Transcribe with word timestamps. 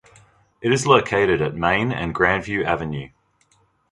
It 0.63 0.71
is 0.73 0.87
located 0.87 1.43
at 1.43 1.53
Main 1.53 1.91
and 1.91 2.15
Grandview 2.15 2.65
Avenue. 2.65 3.09